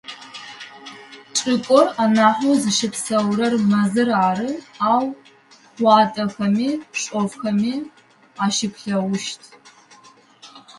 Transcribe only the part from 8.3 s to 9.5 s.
ащыплъэгъущт.